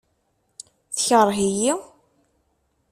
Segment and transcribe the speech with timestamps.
[0.95, 1.73] Tekreḥ-iyi?